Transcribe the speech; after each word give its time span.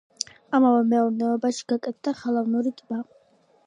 ამავე 0.59 0.79
მეურნეობაში 0.93 1.69
გაკეთდა 1.75 2.17
ხელოვნური 2.25 2.77
ტბა. 2.83 3.03